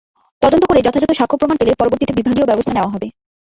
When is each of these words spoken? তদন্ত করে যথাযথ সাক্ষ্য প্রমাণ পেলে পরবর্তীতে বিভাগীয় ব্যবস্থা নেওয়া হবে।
তদন্ত 0.41 0.63
করে 0.65 0.79
যথাযথ 0.81 1.11
সাক্ষ্য 1.19 1.37
প্রমাণ 1.39 1.55
পেলে 1.57 1.79
পরবর্তীতে 1.79 2.13
বিভাগীয় 2.17 2.47
ব্যবস্থা 2.47 2.73
নেওয়া 2.73 2.93
হবে। 2.93 3.07